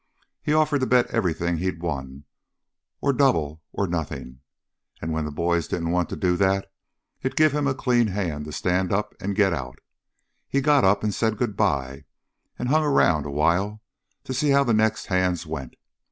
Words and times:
He 0.41 0.51
offered 0.51 0.79
to 0.79 0.87
bet 0.87 1.05
everything 1.11 1.57
he'd 1.57 1.79
won, 1.83 2.23
or 3.01 3.13
double 3.13 3.61
or 3.71 3.85
nothing, 3.85 4.39
and 4.99 5.13
when 5.13 5.25
the 5.25 5.31
boys 5.31 5.67
didn't 5.67 5.91
want 5.91 6.09
to 6.09 6.15
do 6.15 6.35
that, 6.37 6.73
it 7.21 7.35
give 7.35 7.51
him 7.51 7.67
a 7.67 7.75
clean 7.75 8.07
hand 8.07 8.45
to 8.45 8.51
stand 8.51 8.91
up 8.91 9.13
and 9.21 9.35
get 9.35 9.53
out. 9.53 9.77
He 10.47 10.59
got 10.59 10.83
up 10.83 11.03
and 11.03 11.13
said 11.13 11.37
good 11.37 11.55
bye 11.55 12.05
and 12.57 12.69
hung 12.69 12.83
around 12.83 13.27
a 13.27 13.31
while 13.31 13.79
to 14.23 14.33
see 14.33 14.49
how 14.49 14.63
the 14.63 14.73
next 14.73 15.05
hands 15.05 15.45
went. 15.45 15.75